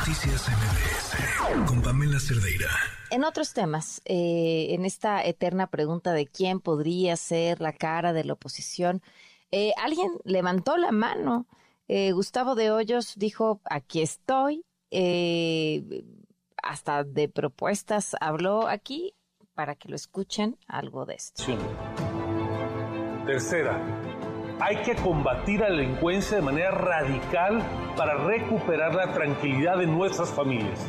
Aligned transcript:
Noticias 0.00 0.48
MBS 0.48 1.68
con 1.68 1.82
Pamela 1.82 2.18
Cerdeira. 2.18 2.70
En 3.10 3.22
otros 3.22 3.52
temas, 3.52 4.00
eh, 4.06 4.68
en 4.70 4.86
esta 4.86 5.22
eterna 5.22 5.66
pregunta 5.66 6.14
de 6.14 6.26
quién 6.26 6.60
podría 6.60 7.16
ser 7.16 7.60
la 7.60 7.74
cara 7.74 8.14
de 8.14 8.24
la 8.24 8.32
oposición, 8.32 9.02
eh, 9.50 9.72
alguien 9.76 10.10
levantó 10.24 10.78
la 10.78 10.90
mano. 10.90 11.46
Eh, 11.86 12.12
Gustavo 12.12 12.54
de 12.54 12.70
Hoyos 12.70 13.12
dijo, 13.16 13.60
aquí 13.64 14.00
estoy. 14.00 14.64
hasta 16.62 17.04
de 17.04 17.28
propuestas 17.28 18.16
habló 18.20 18.68
aquí 18.68 19.14
para 19.52 19.74
que 19.74 19.90
lo 19.90 19.96
escuchen 19.96 20.56
algo 20.66 21.04
de 21.04 21.14
esto. 21.14 21.44
Tercera, 23.26 24.09
hay 24.60 24.76
que 24.82 24.94
combatir 24.94 25.60
la 25.60 25.70
delincuencia 25.70 26.36
de 26.36 26.42
manera 26.42 26.70
radical 26.70 27.62
para 27.96 28.14
recuperar 28.14 28.94
la 28.94 29.12
tranquilidad 29.12 29.78
de 29.78 29.86
nuestras 29.86 30.30
familias. 30.30 30.86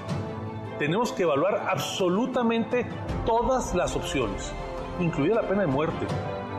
Tenemos 0.78 1.14
que 1.14 1.24
evaluar 1.24 1.68
absolutamente 1.70 2.86
todas 3.26 3.74
las 3.74 3.96
opciones, 3.96 4.52
incluida 5.00 5.36
la 5.36 5.48
pena 5.48 5.62
de 5.62 5.68
muerte, 5.68 6.06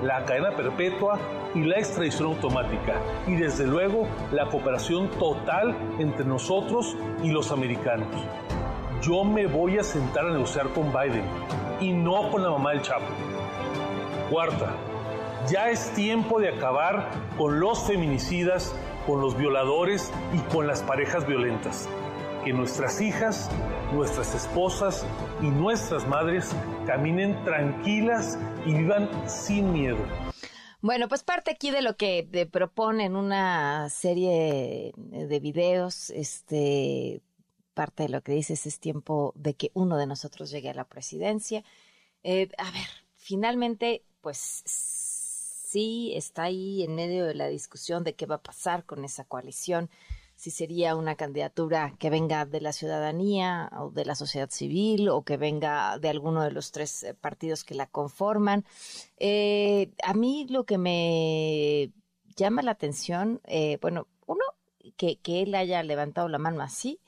la 0.02 0.24
cadena 0.24 0.52
perpetua 0.52 1.18
y 1.54 1.64
la 1.64 1.78
extradición 1.78 2.28
automática, 2.28 2.94
y 3.26 3.34
desde 3.34 3.66
luego 3.66 4.06
la 4.32 4.48
cooperación 4.48 5.10
total 5.10 5.76
entre 5.98 6.24
nosotros 6.24 6.96
y 7.22 7.30
los 7.30 7.52
americanos. 7.52 8.08
Yo 9.02 9.24
me 9.24 9.46
voy 9.46 9.78
a 9.78 9.82
sentar 9.82 10.26
a 10.26 10.30
negociar 10.30 10.68
con 10.68 10.92
Biden 10.92 11.24
y 11.80 11.92
no 11.92 12.30
con 12.30 12.42
la 12.42 12.50
mamá 12.50 12.70
del 12.70 12.82
Chapo. 12.82 13.06
Cuarta, 14.30 14.76
ya 15.48 15.70
es 15.70 15.90
tiempo 15.94 16.40
de 16.40 16.48
acabar 16.48 17.10
con 17.36 17.60
los 17.60 17.86
feminicidas, 17.86 18.74
con 19.06 19.20
los 19.20 19.36
violadores 19.36 20.12
y 20.34 20.38
con 20.52 20.66
las 20.66 20.82
parejas 20.82 21.26
violentas. 21.26 21.88
Que 22.44 22.52
nuestras 22.52 23.00
hijas, 23.00 23.50
nuestras 23.92 24.34
esposas 24.34 25.06
y 25.40 25.46
nuestras 25.46 26.06
madres 26.06 26.50
caminen 26.86 27.42
tranquilas 27.44 28.38
y 28.66 28.74
vivan 28.74 29.08
sin 29.28 29.72
miedo. 29.72 30.04
Bueno, 30.80 31.08
pues 31.08 31.22
parte 31.22 31.52
aquí 31.52 31.70
de 31.70 31.82
lo 31.82 31.96
que 31.96 32.48
proponen 32.50 33.14
una 33.14 33.88
serie 33.90 34.92
de 34.96 35.40
videos, 35.40 36.10
este, 36.10 37.22
parte 37.74 38.04
de 38.04 38.08
lo 38.08 38.22
que 38.22 38.32
dices 38.32 38.66
es 38.66 38.80
tiempo 38.80 39.32
de 39.36 39.54
que 39.54 39.70
uno 39.74 39.96
de 39.96 40.06
nosotros 40.06 40.50
llegue 40.50 40.70
a 40.70 40.74
la 40.74 40.84
presidencia. 40.84 41.62
Eh, 42.24 42.48
a 42.58 42.70
ver, 42.72 42.88
finalmente, 43.16 44.02
pues 44.20 44.62
sí 45.72 46.12
está 46.14 46.44
ahí 46.44 46.82
en 46.82 46.94
medio 46.94 47.24
de 47.24 47.34
la 47.34 47.48
discusión 47.48 48.04
de 48.04 48.14
qué 48.14 48.26
va 48.26 48.36
a 48.36 48.42
pasar 48.42 48.84
con 48.84 49.04
esa 49.04 49.24
coalición, 49.24 49.88
si 50.36 50.50
sería 50.50 50.96
una 50.96 51.14
candidatura 51.14 51.94
que 51.98 52.10
venga 52.10 52.44
de 52.44 52.60
la 52.60 52.72
ciudadanía 52.72 53.70
o 53.78 53.90
de 53.90 54.04
la 54.04 54.14
sociedad 54.14 54.50
civil 54.50 55.08
o 55.08 55.22
que 55.22 55.38
venga 55.38 55.98
de 55.98 56.10
alguno 56.10 56.42
de 56.42 56.50
los 56.50 56.72
tres 56.72 57.04
eh, 57.04 57.14
partidos 57.14 57.64
que 57.64 57.74
la 57.74 57.86
conforman. 57.86 58.64
Eh, 59.16 59.92
a 60.02 60.14
mí 60.14 60.46
lo 60.50 60.64
que 60.64 60.76
me 60.78 61.92
llama 62.36 62.62
la 62.62 62.72
atención, 62.72 63.40
eh, 63.44 63.78
bueno, 63.80 64.08
uno, 64.26 64.44
que, 64.96 65.20
que, 65.20 65.42
él 65.42 65.54
haya 65.54 65.82
levantado 65.82 66.28
la 66.28 66.38
mano 66.38 66.62
así, 66.62 67.00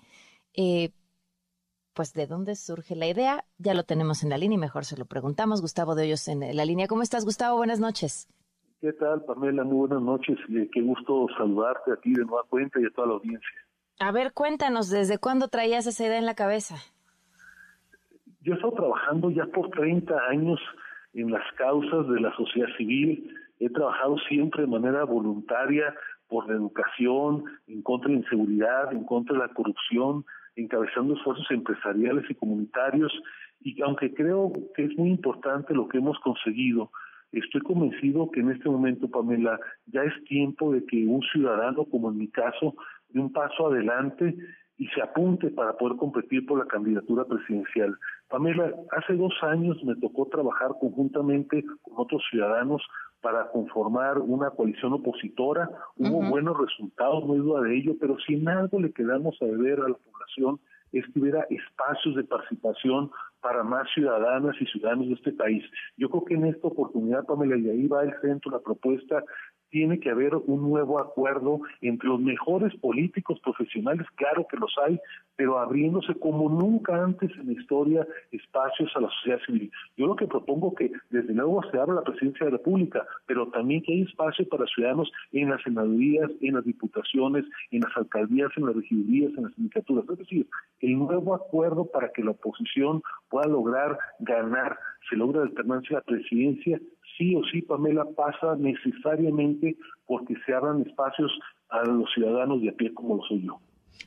pues 1.93 2.13
de 2.13 2.27
dónde 2.27 2.57
surge 2.57 2.97
la 2.97 3.09
idea, 3.09 3.45
ya 3.59 3.75
lo 3.75 3.85
tenemos 3.85 4.23
en 4.23 4.31
la 4.31 4.39
línea 4.39 4.57
y 4.57 4.61
mejor 4.61 4.85
se 4.85 4.97
lo 4.97 5.05
preguntamos. 5.07 5.61
Gustavo 5.61 5.95
de 5.95 6.05
Hoyos 6.05 6.29
en 6.29 6.57
la 6.57 6.65
línea. 6.65 6.89
¿Cómo 6.89 7.03
estás, 7.03 7.25
Gustavo? 7.25 7.57
Buenas 7.57 7.81
noches. 7.81 8.29
¿Qué 8.85 8.93
tal, 8.93 9.25
Pamela? 9.25 9.65
Muy 9.65 9.89
buenas 9.89 10.03
noches. 10.03 10.37
qué 10.71 10.83
gusto 10.83 11.27
saludarte 11.39 11.91
aquí 11.91 12.13
de 12.13 12.23
nueva 12.27 12.43
cuenta 12.51 12.79
y 12.79 12.85
a 12.85 12.91
toda 12.91 13.07
la 13.07 13.15
audiencia. 13.15 13.59
A 13.99 14.13
ver, 14.13 14.35
cuéntanos, 14.35 14.91
¿desde 14.91 15.17
cuándo 15.17 15.49
traías 15.49 15.87
esa 15.87 16.05
idea 16.05 16.19
en 16.19 16.27
la 16.27 16.35
cabeza? 16.35 16.75
Yo 18.43 18.53
he 18.53 18.57
estado 18.57 18.75
trabajando 18.75 19.31
ya 19.31 19.47
por 19.47 19.71
30 19.71 20.15
años 20.29 20.61
en 21.15 21.31
las 21.31 21.51
causas 21.57 22.07
de 22.09 22.21
la 22.21 22.37
sociedad 22.37 22.69
civil. 22.77 23.35
He 23.59 23.71
trabajado 23.71 24.19
siempre 24.29 24.65
de 24.65 24.69
manera 24.69 25.05
voluntaria 25.05 25.95
por 26.29 26.47
la 26.47 26.57
educación, 26.57 27.45
en 27.67 27.81
contra 27.81 28.09
de 28.09 28.17
la 28.17 28.21
inseguridad, 28.21 28.93
en 28.93 29.05
contra 29.05 29.33
de 29.33 29.47
la 29.47 29.55
corrupción, 29.55 30.27
encabezando 30.57 31.15
esfuerzos 31.15 31.51
empresariales 31.51 32.27
y 32.29 32.35
comunitarios. 32.35 33.15
Y 33.63 33.81
aunque 33.81 34.13
creo 34.13 34.53
que 34.77 34.85
es 34.85 34.99
muy 34.99 35.09
importante 35.09 35.73
lo 35.73 35.89
que 35.89 35.97
hemos 35.97 36.19
conseguido, 36.21 36.91
Estoy 37.35 37.63
convencido 37.63 38.31
que 38.31 38.41
en 38.41 38.51
este 38.51 38.69
momento, 38.69 39.09
Pamela, 39.09 39.59
ya 39.87 40.03
es 40.03 40.25
tiempo 40.25 40.73
de 40.73 40.85
que 40.87 41.05
un 41.05 41.21
ciudadano, 41.23 41.85
como 41.85 42.11
en 42.11 42.19
mi 42.19 42.29
caso, 42.29 42.75
dé 43.09 43.21
un 43.21 43.33
paso 43.33 43.67
adelante 43.67 44.37
y 44.77 44.87
se 44.89 45.03
apunte 45.03 45.51
para 45.51 45.77
poder 45.77 45.97
competir 45.97 46.47
por 46.47 46.59
la 46.59 46.67
candidatura 46.67 47.25
presidencial. 47.25 47.97
Pamela, 48.29 48.73
hace 48.93 49.15
dos 49.15 49.33
años 49.43 49.83
me 49.85 49.97
tocó 49.97 50.27
trabajar 50.27 50.71
conjuntamente 50.81 51.65
con 51.83 51.95
otros 51.97 52.23
ciudadanos 52.31 52.83
para 53.21 53.49
conformar 53.49 54.19
una 54.19 54.51
coalición 54.51 54.93
opositora. 54.93 55.69
Hubo 55.97 56.23
buenos 56.29 56.57
resultados, 56.59 57.25
no 57.27 57.33
hay 57.33 57.39
duda 57.41 57.63
de 57.63 57.77
ello, 57.77 57.95
pero 58.01 58.17
si 58.21 58.35
en 58.35 58.49
algo 58.49 58.81
le 58.81 58.93
quedamos 58.93 59.37
a 59.41 59.47
deber 59.47 59.81
a 59.81 59.89
la 59.89 59.97
población 59.97 60.61
es 60.93 61.05
que 61.13 61.21
hubiera 61.21 61.45
espacios 61.51 62.15
de 62.15 62.25
participación 62.25 63.11
para 63.45 63.63
más 63.63 63.87
ciudadanas 63.93 64.57
y 64.59 64.65
ciudadanos 64.65 65.07
de 65.09 65.13
este 65.13 65.33
país. 65.33 65.63
Yo 65.99 66.09
creo 66.09 66.25
que 66.25 66.33
en 66.33 66.47
esta 66.47 66.67
oportunidad, 66.67 67.27
Pamela, 67.27 67.59
y 67.59 67.69
ahí 67.69 67.87
va 67.87 68.03
el 68.03 68.19
centro, 68.23 68.51
la 68.51 68.61
propuesta 68.61 69.23
tiene 69.75 69.99
que 69.99 70.09
haber 70.09 70.37
un 70.37 70.63
nuevo 70.71 71.01
acuerdo 71.01 71.59
entre 71.81 72.09
los 72.09 72.21
mejores 72.21 72.73
políticos 72.77 73.41
profesionales, 73.41 74.07
claro 74.15 74.47
que 74.49 74.57
los 74.57 74.73
hay, 74.87 75.01
pero 75.35 75.59
abriéndose 75.59 76.15
como 76.15 76.49
nunca 76.49 77.03
antes 77.03 77.29
en 77.41 77.49
la 77.49 77.55
historia 77.55 78.07
espacios 78.31 78.93
a 78.95 79.01
la 79.01 79.11
sociedad 79.11 79.41
civil. 79.45 79.73
Yo 79.97 80.07
lo 80.07 80.15
que 80.15 80.29
propongo 80.29 80.77
que 80.77 80.93
desde 81.11 81.35
luego 81.35 81.61
se 81.73 81.79
abra 81.81 81.97
la 81.97 82.05
presidencia 82.05 82.47
de 82.47 82.53
la 82.53 82.59
República, 82.59 83.05
pero 83.27 83.49
también 83.49 83.83
que 83.83 83.95
hay 83.95 84.03
espacio 84.03 84.49
para 84.49 84.65
ciudadanos 84.67 85.11
en 85.33 85.51
las 85.51 85.61
senadurías, 85.65 86.31
en 86.41 86.55
las 86.55 86.65
diputaciones, 86.65 87.45
en 87.73 87.81
las 87.81 87.97
alcaldías, 87.97 88.53
en 88.57 88.67
las 88.67 88.77
regidurías, 88.77 89.33
en 89.37 89.43
las 89.43 89.55
sindicaturas. 89.55 90.05
Es 90.09 90.19
decir, 90.19 90.47
el 90.83 90.97
nuevo 90.97 91.35
acuerdo 91.35 91.87
para 91.87 92.13
que 92.13 92.23
la 92.23 92.31
oposición 92.31 93.03
pueda 93.29 93.49
lograr 93.49 93.99
ganar, 94.21 94.79
se 95.11 95.17
logra 95.17 95.41
la 95.41 95.47
alternancia 95.47 95.97
a 95.97 96.01
la 96.01 96.07
presidencia, 96.07 96.81
sí 97.17 97.35
o 97.35 97.43
sí, 97.45 97.63
Pamela, 97.63 98.05
pasa 98.17 98.57
necesariamente 98.57 99.77
porque 100.07 100.35
se 100.47 100.55
abran 100.55 100.83
espacios 100.83 101.33
a 101.69 101.85
los 101.85 102.13
ciudadanos 102.13 102.61
de 102.63 102.71
a 102.71 102.73
pie 102.73 102.93
como 102.95 103.17
lo 103.17 103.23
soy 103.25 103.43
yo. 103.43 103.61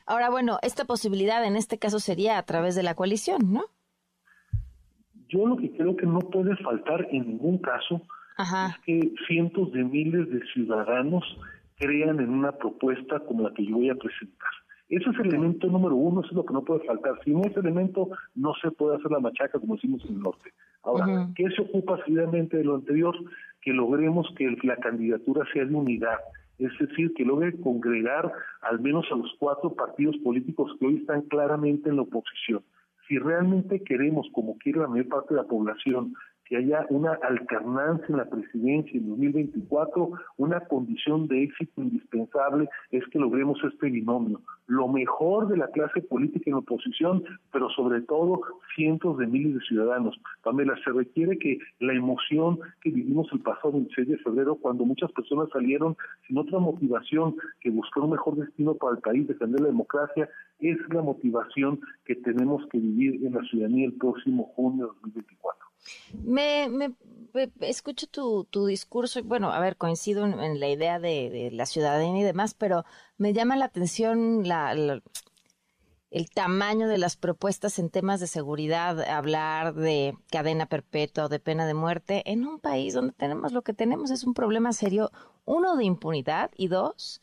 Ahora, 0.06 0.30
bueno, 0.30 0.58
esta 0.62 0.84
posibilidad 0.84 1.44
en 1.44 1.56
este 1.56 1.78
caso 1.78 1.98
sería 1.98 2.38
a 2.38 2.42
través 2.44 2.74
de 2.74 2.82
la 2.82 2.94
coalición, 2.94 3.52
¿no? 3.52 3.64
Yo 5.28 5.46
lo 5.46 5.56
que 5.56 5.70
creo 5.72 5.96
que 5.96 6.06
no 6.06 6.20
puede 6.20 6.56
faltar 6.56 7.06
en 7.10 7.26
ningún 7.28 7.58
caso 7.58 8.02
es 8.38 8.78
que 8.84 9.12
cientos 9.26 9.72
de 9.72 9.84
miles 9.84 10.30
de 10.30 10.40
ciudadanos 10.52 11.24
crean 11.76 12.20
en 12.20 12.30
una 12.30 12.52
propuesta 12.52 13.20
como 13.20 13.42
la 13.42 13.54
que 13.54 13.66
yo 13.66 13.76
voy 13.76 13.90
a 13.90 13.94
presentar. 13.94 14.50
Ese 14.88 15.10
es 15.10 15.18
el 15.18 15.26
elemento 15.26 15.66
número 15.66 15.94
uno, 15.96 16.20
eso 16.20 16.30
es 16.30 16.36
lo 16.36 16.46
que 16.46 16.54
no 16.54 16.64
puede 16.64 16.86
faltar. 16.86 17.18
Sin 17.24 17.44
ese 17.44 17.60
elemento 17.60 18.08
no 18.34 18.54
se 18.62 18.70
puede 18.70 18.96
hacer 18.96 19.10
la 19.10 19.20
machaca 19.20 19.58
como 19.58 19.74
decimos 19.74 20.02
en 20.06 20.14
el 20.14 20.20
norte. 20.20 20.50
Ahora, 20.88 21.28
¿qué 21.36 21.44
se 21.50 21.60
ocupa 21.60 22.02
seguidamente 22.04 22.56
de 22.56 22.64
lo 22.64 22.76
anterior? 22.76 23.14
Que 23.60 23.72
logremos 23.74 24.26
que 24.36 24.56
la 24.62 24.76
candidatura 24.76 25.44
sea 25.52 25.66
de 25.66 25.74
unidad, 25.74 26.16
es 26.58 26.72
decir, 26.78 27.12
que 27.12 27.26
logre 27.26 27.60
congregar 27.60 28.32
al 28.62 28.80
menos 28.80 29.04
a 29.12 29.16
los 29.16 29.30
cuatro 29.38 29.74
partidos 29.74 30.16
políticos 30.24 30.74
que 30.80 30.86
hoy 30.86 30.96
están 30.96 31.22
claramente 31.22 31.90
en 31.90 31.96
la 31.96 32.02
oposición. 32.02 32.62
Si 33.06 33.18
realmente 33.18 33.82
queremos, 33.82 34.28
como 34.32 34.56
quiere 34.56 34.80
la 34.80 34.88
mayor 34.88 35.08
parte 35.08 35.34
de 35.34 35.42
la 35.42 35.46
población, 35.46 36.14
que 36.48 36.56
haya 36.56 36.86
una 36.88 37.12
alternancia 37.12 38.06
en 38.08 38.16
la 38.16 38.24
presidencia 38.24 38.98
en 38.98 39.08
2024, 39.08 40.12
una 40.38 40.60
condición 40.60 41.28
de 41.28 41.44
éxito 41.44 41.82
indispensable 41.82 42.68
es 42.90 43.06
que 43.08 43.18
logremos 43.18 43.58
este 43.64 43.90
binomio. 43.90 44.40
Lo 44.66 44.88
mejor 44.88 45.48
de 45.48 45.58
la 45.58 45.68
clase 45.68 46.00
política 46.00 46.50
en 46.50 46.54
oposición, 46.54 47.22
pero 47.52 47.68
sobre 47.70 48.00
todo 48.02 48.40
cientos 48.74 49.18
de 49.18 49.26
miles 49.26 49.54
de 49.54 49.60
ciudadanos. 49.60 50.18
Pamela, 50.42 50.74
se 50.84 50.90
requiere 50.90 51.38
que 51.38 51.58
la 51.80 51.92
emoción 51.92 52.58
que 52.80 52.90
vivimos 52.90 53.28
el 53.32 53.40
pasado 53.40 53.72
26 53.72 54.08
de 54.08 54.18
febrero, 54.18 54.56
cuando 54.56 54.84
muchas 54.84 55.12
personas 55.12 55.50
salieron 55.52 55.96
sin 56.26 56.38
otra 56.38 56.58
motivación 56.58 57.36
que 57.60 57.70
buscar 57.70 58.04
un 58.04 58.10
mejor 58.10 58.36
destino 58.36 58.74
para 58.74 58.96
el 58.96 59.02
país, 59.02 59.28
defender 59.28 59.60
la 59.60 59.68
democracia, 59.68 60.28
es 60.60 60.78
la 60.90 61.02
motivación 61.02 61.80
que 62.04 62.14
tenemos 62.16 62.66
que 62.68 62.78
vivir 62.78 63.24
en 63.24 63.34
la 63.34 63.42
ciudadanía 63.44 63.86
el 63.86 63.94
próximo 63.94 64.44
junio 64.54 64.86
de 64.86 64.92
2024. 65.02 65.67
Me, 66.12 66.94
escucho 67.60 68.06
tu, 68.06 68.66
discurso 68.66 69.18
y 69.18 69.22
bueno, 69.22 69.52
a 69.52 69.60
ver, 69.60 69.76
coincido 69.76 70.24
en, 70.24 70.60
la 70.60 70.68
idea 70.68 70.98
de, 70.98 71.50
la 71.52 71.66
ciudadanía 71.66 72.20
y 72.20 72.24
demás, 72.24 72.54
pero 72.54 72.84
me 73.16 73.32
llama 73.32 73.56
la 73.56 73.66
atención 73.66 74.44
el 76.10 76.30
tamaño 76.30 76.88
de 76.88 76.98
las 76.98 77.16
propuestas 77.16 77.78
en 77.78 77.90
temas 77.90 78.20
de 78.20 78.26
seguridad, 78.26 79.00
hablar 79.00 79.74
de 79.74 80.16
cadena 80.30 80.66
perpetua 80.66 81.26
o 81.26 81.28
de 81.28 81.38
pena 81.38 81.66
de 81.66 81.74
muerte 81.74 82.22
en 82.30 82.46
un 82.46 82.60
país 82.60 82.94
donde 82.94 83.12
tenemos 83.12 83.52
lo 83.52 83.62
que 83.62 83.74
tenemos 83.74 84.10
es 84.10 84.24
un 84.24 84.34
problema 84.34 84.72
serio, 84.72 85.10
uno 85.44 85.76
de 85.76 85.84
impunidad 85.84 86.50
y 86.56 86.68
dos, 86.68 87.20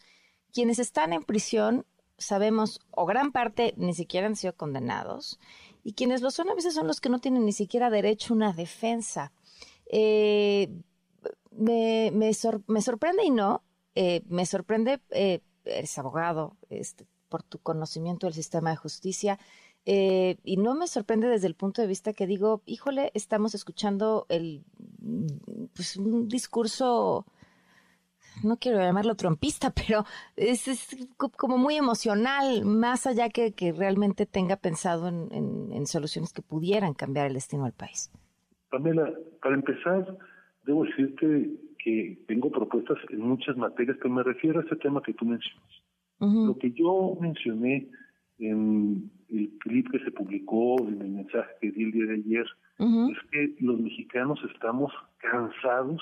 quienes 0.54 0.80
están 0.80 1.14
en 1.14 1.24
prisión 1.24 1.86
sabemos, 2.18 2.80
o 2.92 3.06
gran 3.06 3.32
parte, 3.32 3.74
ni 3.78 3.94
siquiera 3.94 4.28
han 4.28 4.36
sido 4.36 4.56
condenados, 4.56 5.40
y 5.86 5.94
quienes 5.94 6.22
lo 6.22 6.32
son 6.32 6.50
a 6.50 6.56
veces 6.56 6.74
son 6.74 6.88
los 6.88 7.00
que 7.00 7.10
no 7.10 7.20
tienen 7.20 7.46
ni 7.46 7.54
siquiera 7.54 7.92
derecho 7.92 8.34
a 8.34 8.38
una 8.38 8.54
defensa. 8.54 9.32
Eh, 9.86 10.68
me, 11.52 12.12
me, 12.12 12.34
sorprende 12.34 13.24
y 13.24 13.30
no, 13.30 13.62
eh, 13.94 14.24
me 14.28 14.48
sorprende, 14.48 15.00
eh, 15.12 15.42
eres 15.64 15.96
abogado, 16.00 16.58
este, 16.72 17.06
por 17.30 17.44
tu 17.44 17.60
conocimiento 17.60 18.26
del 18.26 18.34
sistema 18.34 18.72
de 18.72 18.78
justicia, 18.78 19.40
eh, 19.86 20.38
y 20.44 20.58
no 20.58 20.74
me 20.74 20.88
sorprende 20.88 21.28
desde 21.28 21.46
el 21.46 21.54
punto 21.54 21.84
de 21.84 21.88
vista 21.88 22.14
que 22.14 22.26
digo, 22.26 22.64
híjole, 22.66 23.12
estamos 23.14 23.54
escuchando 23.54 24.26
el, 24.30 24.64
pues, 25.76 25.98
un 25.98 26.28
discurso, 26.28 27.28
no 28.44 28.58
quiero 28.58 28.80
llamarlo 28.80 29.16
trompista, 29.16 29.72
pero 29.88 30.04
es, 30.36 30.96
como 31.38 31.58
muy 31.58 31.76
emocional, 31.76 32.66
más 32.66 33.08
allá 33.08 33.30
que, 33.30 33.54
que 33.54 33.72
realmente 33.72 34.26
tenga 34.26 34.56
pensado 34.56 35.08
en, 35.08 35.72
en, 35.72 35.86
soluciones 35.86 36.34
que 36.34 36.42
pudieran 36.42 36.94
cambiar 36.94 37.28
el 37.28 37.34
destino 37.34 37.64
del 37.64 37.74
país. 37.74 38.12
Pamela, 38.70 39.14
para 39.42 39.56
empezar, 39.56 40.18
debo 40.64 40.86
decirte 40.86 41.52
que 41.78 42.18
tengo 42.28 42.50
propuestas 42.50 42.98
en 43.10 43.22
muchas 43.22 43.56
materias, 43.56 43.98
que 44.02 44.10
me 44.10 44.24
refiero 44.24 44.60
a 44.60 44.64
ese 44.64 44.76
tema 44.78 45.02
que 45.02 45.14
tú 45.14 45.26
mencionas. 45.26 45.70
Lo 46.20 46.58
que 46.58 46.72
yo 46.72 47.18
mencioné 47.20 47.90
en 48.40 49.12
el 49.30 49.50
clip 49.60 49.92
que 49.92 50.00
se 50.00 50.12
publicó, 50.12 50.80
en 50.88 51.02
el 51.02 51.10
mensaje 51.10 51.52
que 51.62 51.72
di 51.72 51.84
el 51.84 51.92
día 51.92 52.06
de 52.06 52.14
ayer, 52.16 52.46
es 52.80 53.18
que 53.32 53.56
los 53.60 53.80
mexicanos 53.80 54.40
estamos 54.54 54.92
cansados 55.18 56.02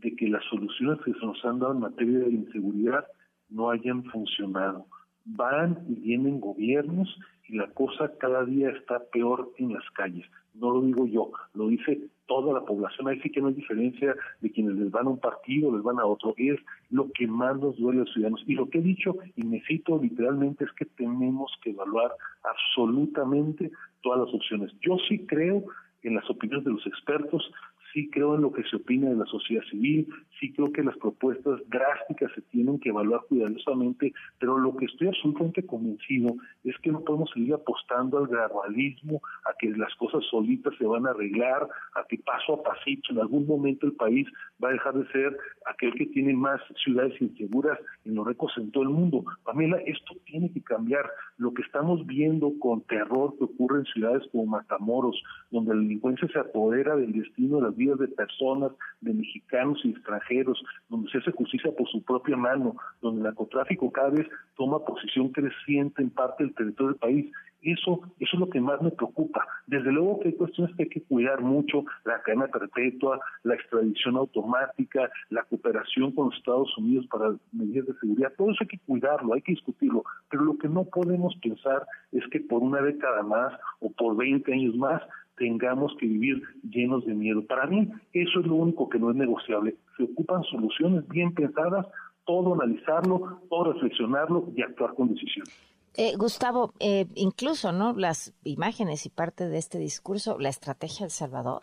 de 0.00 0.14
que 0.16 0.28
las 0.28 0.44
soluciones 0.44 0.98
que 1.04 1.12
se 1.12 1.26
nos 1.26 1.44
han 1.44 1.58
dado 1.58 1.72
en 1.72 1.80
materia 1.80 2.18
de 2.20 2.30
inseguridad 2.30 3.04
no 3.48 3.70
hayan 3.70 4.04
funcionado. 4.04 4.86
Van 5.24 5.78
y 5.88 5.94
vienen 5.94 6.40
gobiernos 6.40 7.08
y 7.48 7.56
la 7.56 7.68
cosa 7.68 8.12
cada 8.18 8.44
día 8.44 8.70
está 8.70 9.02
peor 9.10 9.52
en 9.58 9.72
las 9.72 9.84
calles. 9.94 10.26
No 10.54 10.70
lo 10.70 10.82
digo 10.82 11.06
yo, 11.06 11.30
lo 11.54 11.68
dice 11.68 12.00
toda 12.26 12.52
la 12.52 12.64
población. 12.64 13.08
Ahí 13.08 13.20
sí 13.20 13.30
que 13.30 13.40
no 13.40 13.48
hay 13.48 13.54
diferencia 13.54 14.14
de 14.40 14.50
quienes 14.50 14.74
les 14.74 14.90
van 14.90 15.06
a 15.06 15.10
un 15.10 15.18
partido, 15.18 15.74
les 15.74 15.82
van 15.82 15.98
a 15.98 16.04
otro. 16.04 16.34
Es 16.36 16.58
lo 16.90 17.10
que 17.12 17.26
más 17.26 17.58
nos 17.58 17.76
duele 17.78 18.00
a 18.00 18.04
los 18.04 18.12
ciudadanos. 18.12 18.42
Y 18.46 18.54
lo 18.54 18.68
que 18.68 18.78
he 18.78 18.82
dicho, 18.82 19.16
y 19.36 19.44
me 19.44 19.62
cito 19.66 19.98
literalmente, 20.00 20.64
es 20.64 20.72
que 20.72 20.84
tenemos 20.84 21.50
que 21.62 21.70
evaluar 21.70 22.12
absolutamente 22.42 23.70
todas 24.02 24.26
las 24.26 24.34
opciones. 24.34 24.72
Yo 24.80 24.96
sí 25.08 25.26
creo 25.26 25.64
en 26.02 26.14
las 26.14 26.28
opiniones 26.30 26.64
de 26.64 26.72
los 26.72 26.86
expertos, 26.86 27.50
sí 27.92 28.08
creo 28.10 28.34
en 28.34 28.42
lo 28.42 28.52
que 28.52 28.62
se 28.64 28.76
opina 28.76 29.08
de 29.08 29.16
la 29.16 29.26
sociedad 29.26 29.62
civil, 29.70 30.06
sí 30.38 30.52
creo 30.52 30.72
que 30.72 30.82
las 30.82 30.96
propuestas 30.98 31.60
drásticas 31.68 32.32
se 32.34 32.42
tienen 32.42 32.78
que 32.78 32.90
evaluar 32.90 33.22
cuidadosamente, 33.28 34.12
pero 34.38 34.58
lo 34.58 34.76
que 34.76 34.86
estoy 34.86 35.08
absolutamente 35.08 35.64
convencido 35.64 36.34
es 36.64 36.76
que 36.78 36.90
no 36.90 37.00
podemos 37.00 37.30
seguir 37.32 37.54
apostando 37.54 38.18
al 38.18 38.28
gradualismo, 38.28 39.20
a 39.44 39.54
que 39.58 39.70
las 39.70 39.94
cosas 39.96 40.24
solitas 40.30 40.74
se 40.78 40.86
van 40.86 41.06
a 41.06 41.10
arreglar, 41.10 41.68
a 41.94 42.04
que 42.08 42.18
paso 42.18 42.54
a 42.54 42.62
pasito 42.62 43.12
en 43.12 43.20
algún 43.20 43.46
momento 43.46 43.86
el 43.86 43.92
país 43.92 44.26
va 44.62 44.68
a 44.68 44.72
dejar 44.72 44.94
de 44.94 45.10
ser 45.12 45.36
aquel 45.66 45.94
que 45.94 46.06
tiene 46.06 46.34
más 46.34 46.60
ciudades 46.82 47.20
inseguras 47.20 47.78
en 48.04 48.14
los 48.14 48.26
recos 48.26 48.52
en 48.56 48.70
todo 48.70 48.82
el 48.82 48.90
mundo. 48.90 49.24
Pamela, 49.44 49.78
esto 49.78 50.14
tiene 50.24 50.50
que 50.52 50.62
cambiar. 50.62 51.10
Lo 51.36 51.52
que 51.52 51.62
estamos 51.62 52.06
viendo 52.06 52.52
con 52.58 52.82
terror 52.82 53.36
que 53.38 53.44
ocurre 53.44 53.80
en 53.80 53.84
ciudades 53.86 54.22
como 54.32 54.46
Matamoros, 54.46 55.22
donde 55.50 55.74
la 55.74 55.80
delincuencia 55.80 56.28
se 56.28 56.38
apodera 56.38 56.96
del 56.96 57.12
destino 57.12 57.56
de 57.56 57.62
las 57.62 57.76
vidas 57.78 57.98
de 57.98 58.08
personas, 58.08 58.72
de 59.00 59.14
mexicanos 59.14 59.80
y 59.84 59.90
extranjeros, 59.90 60.62
donde 60.88 61.10
se 61.10 61.18
hace 61.18 61.32
justicia 61.32 61.72
por 61.76 61.88
su 61.88 62.02
propia 62.02 62.36
mano, 62.36 62.76
donde 63.00 63.20
el 63.20 63.24
narcotráfico 63.24 63.90
cada 63.90 64.10
vez 64.10 64.26
toma 64.56 64.84
posición 64.84 65.30
creciente 65.30 66.02
en 66.02 66.10
parte 66.10 66.44
del 66.44 66.54
territorio 66.54 66.92
del 66.92 67.00
país. 67.00 67.32
Eso, 67.60 68.00
eso 68.20 68.30
es 68.34 68.38
lo 68.38 68.48
que 68.48 68.60
más 68.60 68.80
me 68.80 68.90
preocupa. 68.92 69.44
Desde 69.66 69.90
luego 69.90 70.20
que 70.20 70.28
hay 70.28 70.34
cuestiones 70.34 70.74
que 70.76 70.84
hay 70.84 70.88
que 70.88 71.02
cuidar 71.02 71.40
mucho, 71.40 71.84
la 72.04 72.22
cadena 72.22 72.46
perpetua, 72.46 73.20
la 73.42 73.54
extradición 73.54 74.16
automática, 74.16 75.10
la 75.30 75.42
cooperación 75.44 76.12
con 76.12 76.26
los 76.26 76.36
Estados 76.36 76.76
Unidos 76.78 77.06
para 77.10 77.34
medidas 77.52 77.86
de 77.86 77.94
seguridad, 77.94 78.32
todo 78.36 78.50
eso 78.50 78.58
hay 78.60 78.68
que 78.68 78.78
cuidarlo, 78.86 79.34
hay 79.34 79.42
que 79.42 79.52
discutirlo, 79.52 80.04
pero 80.30 80.44
lo 80.44 80.56
que 80.56 80.68
no 80.68 80.84
podemos 80.84 81.34
pensar 81.42 81.84
es 82.12 82.24
que 82.30 82.40
por 82.40 82.62
una 82.62 82.80
década 82.80 83.22
más 83.22 83.52
o 83.80 83.90
por 83.90 84.16
20 84.16 84.52
años 84.52 84.76
más 84.76 85.02
tengamos 85.38 85.94
que 85.98 86.06
vivir 86.06 86.42
llenos 86.62 87.04
de 87.06 87.14
miedo. 87.14 87.44
Para 87.46 87.66
mí 87.66 87.88
eso 88.12 88.40
es 88.40 88.46
lo 88.46 88.56
único 88.56 88.88
que 88.88 88.98
no 88.98 89.10
es 89.10 89.16
negociable. 89.16 89.76
Se 89.96 90.04
ocupan 90.04 90.42
soluciones 90.44 91.06
bien 91.08 91.32
pensadas, 91.34 91.86
todo 92.24 92.54
analizarlo, 92.54 93.40
todo 93.48 93.72
reflexionarlo 93.72 94.52
y 94.54 94.62
actuar 94.62 94.94
con 94.94 95.14
decisión. 95.14 95.46
Eh, 95.94 96.14
Gustavo, 96.16 96.74
eh, 96.78 97.06
incluso, 97.14 97.72
¿no? 97.72 97.92
Las 97.94 98.34
imágenes 98.44 99.06
y 99.06 99.10
parte 99.10 99.48
de 99.48 99.58
este 99.58 99.78
discurso, 99.78 100.38
la 100.38 100.48
estrategia 100.48 101.06
del 101.06 101.10
Salvador. 101.10 101.62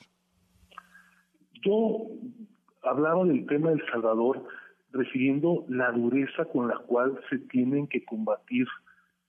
Yo 1.63 2.07
hablaba 2.83 3.23
del 3.25 3.45
tema 3.45 3.69
del 3.69 3.83
Salvador 3.91 4.45
refiriendo 4.91 5.65
la 5.67 5.91
dureza 5.91 6.45
con 6.45 6.67
la 6.67 6.77
cual 6.79 7.19
se 7.29 7.39
tienen 7.39 7.87
que 7.87 8.03
combatir 8.05 8.67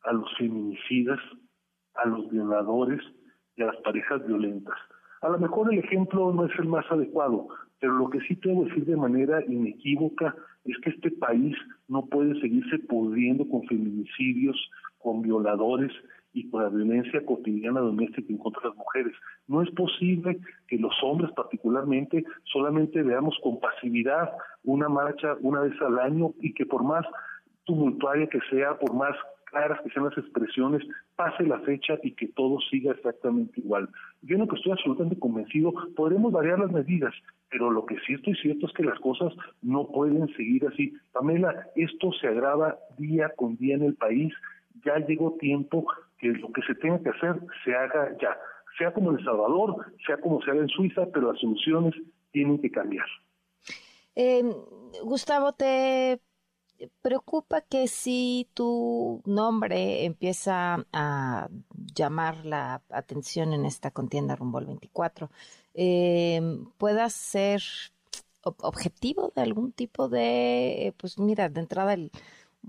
a 0.02 0.12
los 0.12 0.28
feminicidas, 0.38 1.18
a 1.94 2.06
los 2.06 2.30
violadores, 2.30 3.00
a 3.62 3.66
las 3.66 3.76
parejas 3.76 4.26
violentas. 4.26 4.76
A 5.22 5.28
lo 5.28 5.38
mejor 5.38 5.72
el 5.72 5.80
ejemplo 5.80 6.32
no 6.32 6.46
es 6.46 6.58
el 6.58 6.66
más 6.66 6.84
adecuado, 6.90 7.48
pero 7.80 7.94
lo 7.94 8.10
que 8.10 8.20
sí 8.20 8.36
que 8.36 8.50
decir 8.50 8.84
de 8.84 8.96
manera 8.96 9.44
inequívoca 9.44 10.34
es 10.64 10.76
que 10.78 10.90
este 10.90 11.10
país 11.10 11.56
no 11.88 12.06
puede 12.06 12.38
seguirse 12.40 12.78
pudriendo 12.80 13.48
con 13.48 13.64
feminicidios, 13.66 14.56
con 14.98 15.22
violadores 15.22 15.92
y 16.32 16.50
con 16.50 16.62
la 16.62 16.68
violencia 16.68 17.24
cotidiana 17.24 17.80
doméstica 17.80 18.26
en 18.28 18.38
contra 18.38 18.62
de 18.62 18.68
las 18.68 18.76
mujeres. 18.76 19.14
No 19.46 19.62
es 19.62 19.70
posible 19.70 20.38
que 20.68 20.76
los 20.76 20.92
hombres 21.02 21.30
particularmente 21.32 22.24
solamente 22.44 23.02
veamos 23.02 23.38
con 23.42 23.58
pasividad 23.58 24.30
una 24.64 24.88
marcha 24.88 25.36
una 25.40 25.60
vez 25.60 25.80
al 25.80 25.98
año 25.98 26.34
y 26.40 26.52
que 26.52 26.66
por 26.66 26.82
más 26.84 27.06
tumultuaria 27.64 28.26
que 28.28 28.40
sea, 28.50 28.78
por 28.78 28.94
más 28.94 29.16
que 29.82 29.90
sean 29.90 30.04
las 30.06 30.18
expresiones, 30.18 30.82
pase 31.16 31.44
la 31.44 31.58
fecha 31.60 31.94
y 32.02 32.12
que 32.12 32.28
todo 32.28 32.58
siga 32.70 32.92
exactamente 32.92 33.60
igual. 33.60 33.88
Yo 34.22 34.36
no 34.38 34.46
que 34.46 34.56
estoy 34.56 34.72
absolutamente 34.72 35.18
convencido, 35.18 35.72
podremos 35.94 36.32
variar 36.32 36.58
las 36.58 36.70
medidas, 36.70 37.14
pero 37.50 37.70
lo 37.70 37.86
que 37.86 37.96
sí 38.06 38.14
estoy 38.14 38.34
cierto 38.36 38.66
es 38.66 38.72
que 38.72 38.84
las 38.84 38.98
cosas 39.00 39.32
no 39.62 39.86
pueden 39.88 40.28
seguir 40.36 40.66
así. 40.66 40.92
Pamela, 41.12 41.68
esto 41.74 42.12
se 42.12 42.28
agrava 42.28 42.76
día 42.98 43.32
con 43.36 43.56
día 43.56 43.76
en 43.76 43.82
el 43.82 43.94
país, 43.94 44.32
ya 44.84 44.98
llegó 44.98 45.36
tiempo 45.38 45.86
que 46.18 46.28
lo 46.28 46.52
que 46.52 46.62
se 46.62 46.74
tenga 46.74 47.00
que 47.00 47.10
hacer 47.10 47.40
se 47.64 47.74
haga 47.74 48.16
ya, 48.20 48.36
sea 48.78 48.92
como 48.92 49.10
en 49.10 49.18
El 49.18 49.24
Salvador, 49.24 49.86
sea 50.06 50.18
como 50.18 50.42
se 50.42 50.50
haga 50.50 50.60
en 50.60 50.68
Suiza, 50.68 51.06
pero 51.12 51.32
las 51.32 51.40
soluciones 51.40 51.94
tienen 52.32 52.60
que 52.60 52.70
cambiar. 52.70 53.06
Eh, 54.14 54.42
Gustavo, 55.02 55.52
te 55.52 56.20
preocupa 57.02 57.60
que 57.60 57.88
si 57.88 58.48
tu 58.54 59.22
nombre 59.24 60.04
empieza 60.04 60.84
a 60.92 61.48
llamar 61.94 62.44
la 62.44 62.82
atención 62.90 63.52
en 63.52 63.64
esta 63.64 63.90
contienda 63.90 64.36
rumbo 64.36 64.58
al 64.58 64.66
24, 64.66 65.30
eh, 65.74 66.40
puedas 66.78 67.12
ser 67.12 67.62
objetivo 68.42 69.32
de 69.34 69.42
algún 69.42 69.72
tipo 69.72 70.08
de, 70.08 70.94
pues 70.96 71.18
mira, 71.18 71.48
de 71.48 71.60
entrada 71.60 71.94
el 71.94 72.10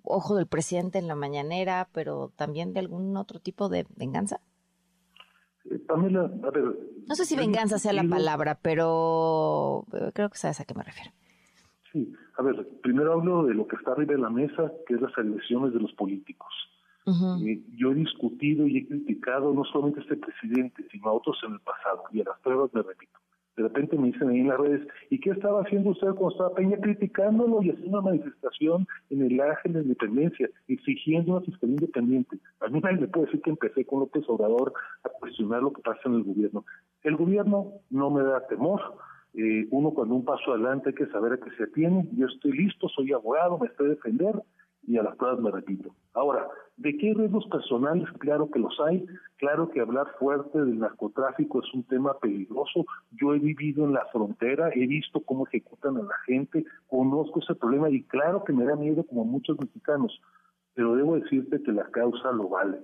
ojo 0.03 0.35
del 0.35 0.47
presidente 0.47 0.97
en 0.99 1.07
la 1.07 1.15
mañanera, 1.15 1.89
pero 1.91 2.31
también 2.35 2.73
de 2.73 2.79
algún 2.79 3.15
otro 3.17 3.39
tipo 3.39 3.69
de 3.69 3.85
venganza? 3.95 4.41
Eh, 5.65 5.79
Pamela, 5.79 6.31
a 6.43 6.51
ver. 6.51 6.63
No 7.07 7.15
sé 7.15 7.25
si 7.25 7.35
venganza 7.35 7.79
sea 7.79 7.93
la 7.93 8.03
palabra, 8.03 8.59
pero 8.61 9.85
creo 10.13 10.29
que 10.29 10.37
sabes 10.37 10.59
a 10.59 10.65
qué 10.65 10.73
me 10.73 10.83
refiero. 10.83 11.11
Sí, 11.91 12.11
a 12.37 12.43
ver, 12.43 12.67
primero 12.81 13.13
hablo 13.13 13.45
de 13.45 13.55
lo 13.55 13.67
que 13.67 13.75
está 13.75 13.91
arriba 13.91 14.13
de 14.13 14.21
la 14.21 14.29
mesa, 14.29 14.71
que 14.85 14.93
es 14.93 15.01
las 15.01 15.17
agresiones 15.17 15.73
de 15.73 15.79
los 15.79 15.91
políticos. 15.93 16.53
Eh, 17.41 17.63
yo 17.75 17.91
he 17.91 17.95
discutido 17.95 18.67
y 18.67 18.77
he 18.77 18.87
criticado 18.87 19.53
no 19.53 19.63
solamente 19.63 20.01
a 20.01 20.03
este 20.03 20.17
presidente, 20.17 20.85
sino 20.91 21.09
a 21.09 21.13
otros 21.13 21.37
en 21.47 21.53
el 21.53 21.59
pasado, 21.61 22.03
y 22.11 22.21
a 22.21 22.25
las 22.25 22.39
pruebas 22.41 22.73
me 22.73 22.81
repito. 22.83 23.17
De 23.55 23.63
repente 23.63 23.97
me 23.97 24.11
dicen 24.11 24.29
ahí 24.29 24.41
en 24.41 24.49
las 24.49 24.59
redes, 24.59 24.87
¿y 25.09 25.19
qué 25.19 25.31
estaba 25.31 25.61
haciendo 25.61 25.89
usted 25.89 26.09
cuando 26.09 26.29
estaba 26.29 26.53
Peña 26.53 26.77
criticándolo 26.79 27.63
y 27.63 27.71
haciendo 27.71 27.99
una 27.99 28.09
manifestación 28.11 28.85
en 29.09 29.23
el 29.23 29.41
Ángel 29.41 29.73
de 29.73 29.81
Independencia, 29.81 30.49
exigiendo 30.67 31.37
una 31.37 31.45
fiscalía 31.45 31.75
independiente? 31.75 32.37
A 32.59 32.67
mí 32.67 32.79
nadie 32.81 32.97
me 32.97 33.07
puede 33.07 33.25
decir 33.25 33.41
que 33.41 33.49
empecé 33.49 33.83
con 33.85 34.01
López 34.01 34.25
Obrador 34.27 34.73
a 35.03 35.09
cuestionar 35.09 35.63
lo 35.63 35.73
que 35.73 35.81
pasa 35.81 36.01
en 36.05 36.15
el 36.15 36.23
gobierno. 36.23 36.65
El 37.01 37.15
gobierno 37.15 37.71
no 37.89 38.11
me 38.11 38.21
da 38.21 38.45
temor, 38.45 38.81
eh, 39.33 39.67
uno 39.71 39.91
cuando 39.91 40.15
un 40.15 40.25
paso 40.25 40.53
adelante 40.53 40.89
hay 40.89 40.95
que 40.95 41.07
saber 41.07 41.33
a 41.33 41.37
qué 41.37 41.51
se 41.57 41.63
atiene. 41.63 42.07
Yo 42.13 42.27
estoy 42.27 42.53
listo, 42.53 42.89
soy 42.89 43.13
abogado, 43.13 43.57
me 43.59 43.67
estoy 43.67 43.89
defender 43.89 44.41
y 44.87 44.97
a 44.97 45.03
las 45.03 45.15
pruebas 45.17 45.39
me 45.41 45.51
repito. 45.51 45.93
Ahora, 46.13 46.47
¿de 46.77 46.97
qué 46.97 47.13
riesgos 47.13 47.45
personales? 47.47 48.09
Claro 48.19 48.49
que 48.49 48.59
los 48.59 48.79
hay. 48.79 49.05
Claro 49.35 49.69
que 49.69 49.81
hablar 49.81 50.07
fuerte 50.17 50.59
del 50.59 50.79
narcotráfico 50.79 51.61
es 51.61 51.73
un 51.73 51.83
tema 51.83 52.17
peligroso. 52.19 52.85
Yo 53.11 53.35
he 53.35 53.39
vivido 53.39 53.85
en 53.85 53.93
la 53.93 54.05
frontera, 54.11 54.69
he 54.73 54.87
visto 54.87 55.19
cómo 55.19 55.45
ejecutan 55.45 55.97
a 55.97 56.03
la 56.03 56.17
gente, 56.25 56.65
conozco 56.87 57.41
ese 57.41 57.53
problema 57.53 57.89
y 57.89 58.03
claro 58.03 58.45
que 58.45 58.53
me 58.53 58.63
da 58.63 58.75
miedo 58.75 59.03
como 59.03 59.25
muchos 59.25 59.59
mexicanos. 59.59 60.19
pero 60.73 60.95
debo 60.95 61.15
decirte 61.15 61.61
que 61.63 61.71
la 61.71 61.85
causa 61.89 62.31
lo 62.31 62.49
vale. 62.49 62.77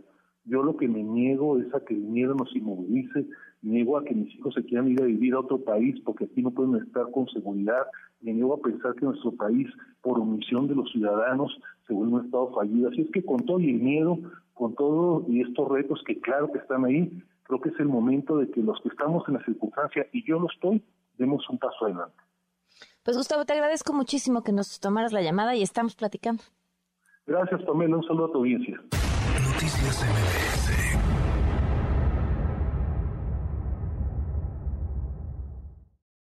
Yo 0.45 0.63
lo 0.63 0.75
que 0.75 0.88
me 0.88 1.03
niego 1.03 1.59
es 1.59 1.73
a 1.73 1.79
que 1.85 1.93
el 1.93 2.01
miedo 2.01 2.33
nos 2.33 2.53
inmovilice, 2.55 3.27
niego 3.63 3.98
a 3.98 4.03
que 4.03 4.13
mis 4.13 4.34
hijos 4.36 4.53
se 4.53 4.63
quieran 4.63 4.89
ir 4.89 5.01
a 5.01 5.05
vivir 5.05 5.34
a 5.34 5.39
otro 5.39 5.58
país 5.58 6.00
porque 6.05 6.25
aquí 6.25 6.41
no 6.41 6.51
pueden 6.51 6.75
estar 6.75 7.10
con 7.12 7.27
seguridad, 7.29 7.88
me 8.22 8.34
niego 8.34 8.53
a 8.53 8.62
pensar 8.62 8.93
que 8.96 9.05
nuestro 9.05 9.32
país, 9.32 9.67
por 10.01 10.20
omisión 10.20 10.67
de 10.67 10.75
los 10.75 10.91
ciudadanos, 10.91 11.58
se 11.88 11.93
vuelve 11.93 12.13
un 12.13 12.25
estado 12.25 12.53
fallido. 12.53 12.89
Así 12.89 13.01
es 13.01 13.12
que 13.12 13.24
con 13.24 13.46
todo 13.46 13.60
y 13.60 13.70
el 13.70 13.82
miedo, 13.82 14.20
con 14.53 14.75
todo 14.75 15.25
y 15.27 15.41
estos 15.41 15.70
retos 15.70 16.03
que 16.05 16.20
claro 16.20 16.51
que 16.51 16.60
están 16.60 16.86
ahí, 16.86 17.24
creo 17.43 17.60
que 17.60 17.70
es 17.70 17.79
el 17.79 17.88
momento 17.88 18.38
de 18.38 18.50
que 18.50 18.62
los 18.62 18.79
que 18.82 18.89
estamos 18.89 19.24
en 19.27 19.36
la 19.36 19.46
circunstancia, 19.46 20.08
y 20.12 20.25
yo 20.25 20.39
lo 20.39 20.48
estoy, 20.50 20.84
demos 21.17 21.48
un 21.50 21.58
paso 21.58 21.86
adelante. 21.86 22.15
Pues 23.03 23.17
Gustavo, 23.17 23.46
te 23.46 23.53
agradezco 23.53 23.93
muchísimo 23.93 24.43
que 24.43 24.53
nos 24.53 24.79
tomaras 24.79 25.12
la 25.12 25.22
llamada 25.22 25.55
y 25.55 25.62
estamos 25.62 25.96
platicando. 25.96 26.43
Gracias, 27.25 27.62
Pamela. 27.63 27.98
Un 27.98 28.03
saludo 28.03 28.25
a 28.25 28.32
tu 28.32 28.38
audiencia. 28.39 28.82
Noticias 29.53 30.03
MBS 30.03 31.02